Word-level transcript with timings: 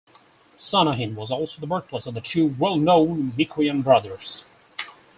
Sanahin 0.57 1.13
was 1.13 1.29
also 1.29 1.61
the 1.61 1.67
birthplace 1.67 2.07
of 2.07 2.15
the 2.15 2.21
two 2.21 2.55
well-known 2.57 3.33
Mikoyan 3.33 3.83
brothers. 3.83 4.45